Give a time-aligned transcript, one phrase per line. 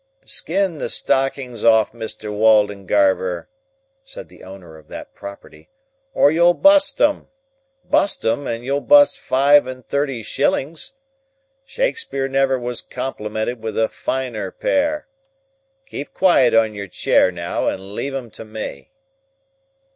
[0.25, 2.33] "Skin the stockings off Mr.
[2.35, 3.47] Waldengarver,"
[4.03, 5.69] said the owner of that property,
[6.15, 7.27] "or you'll bust 'em.
[7.85, 10.93] Bust 'em, and you'll bust five and thirty shillings.
[11.65, 15.07] Shakspeare never was complimented with a finer pair.
[15.85, 18.89] Keep quiet in your chair now, and leave 'em to me."